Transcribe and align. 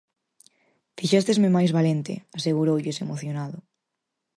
"Fixéstesme 0.97 1.49
máis 1.55 1.71
valente", 1.77 2.13
aseguroulles, 2.37 3.01
emocionado. 3.05 3.57